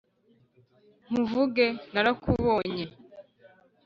nkuvuge 1.07 1.65
narakubonye 1.93 2.85